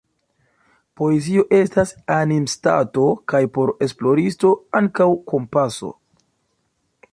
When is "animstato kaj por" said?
2.15-3.75